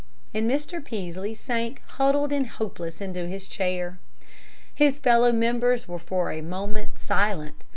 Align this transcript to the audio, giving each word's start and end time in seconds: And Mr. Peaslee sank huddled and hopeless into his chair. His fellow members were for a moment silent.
And 0.33 0.49
Mr. 0.49 0.83
Peaslee 0.83 1.35
sank 1.35 1.83
huddled 1.85 2.31
and 2.33 2.47
hopeless 2.47 3.01
into 3.01 3.27
his 3.27 3.47
chair. 3.47 3.99
His 4.73 4.97
fellow 4.97 5.31
members 5.31 5.87
were 5.87 5.99
for 5.99 6.31
a 6.31 6.41
moment 6.41 6.97
silent. 6.97 7.63